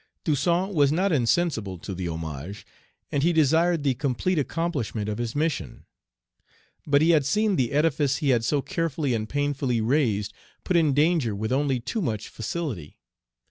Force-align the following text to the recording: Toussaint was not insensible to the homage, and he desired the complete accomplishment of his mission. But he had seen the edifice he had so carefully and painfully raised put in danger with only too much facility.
Toussaint 0.25 0.73
was 0.73 0.91
not 0.91 1.11
insensible 1.11 1.77
to 1.77 1.93
the 1.93 2.07
homage, 2.07 2.65
and 3.11 3.21
he 3.21 3.31
desired 3.31 3.83
the 3.83 3.93
complete 3.93 4.39
accomplishment 4.39 5.07
of 5.07 5.19
his 5.19 5.35
mission. 5.35 5.85
But 6.87 7.03
he 7.03 7.11
had 7.11 7.23
seen 7.23 7.55
the 7.55 7.71
edifice 7.71 8.17
he 8.17 8.29
had 8.29 8.43
so 8.43 8.63
carefully 8.63 9.13
and 9.13 9.29
painfully 9.29 9.79
raised 9.79 10.33
put 10.63 10.75
in 10.75 10.95
danger 10.95 11.35
with 11.35 11.51
only 11.51 11.79
too 11.79 12.01
much 12.01 12.29
facility. 12.29 12.97